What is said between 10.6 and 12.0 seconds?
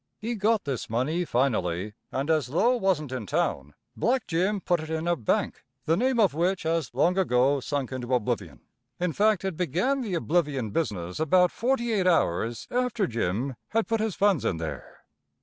business about forty